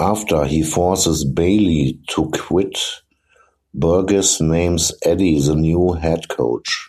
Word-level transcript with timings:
After 0.00 0.44
he 0.44 0.64
forces 0.64 1.24
Bailey 1.24 2.00
to 2.08 2.28
quit, 2.34 2.76
Burgess 3.72 4.40
names 4.40 4.92
Eddie 5.04 5.38
the 5.40 5.54
new 5.54 5.92
head 5.92 6.28
coach. 6.28 6.80